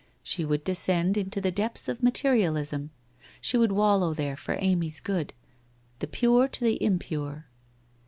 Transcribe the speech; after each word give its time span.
She 0.23 0.43
would 0.43 0.63
descend 0.63 1.15
into 1.15 1.39
the 1.39 1.51
depths 1.51 1.87
of 1.87 2.01
materialism, 2.01 2.89
she 3.39 3.55
would 3.55 3.71
wallow 3.71 4.15
there 4.15 4.35
for 4.35 4.57
Amy's 4.59 4.99
good. 4.99 5.31
The 5.99 6.07
pure 6.07 6.47
to 6.47 6.63
the 6.63 6.83
impure. 6.83 7.45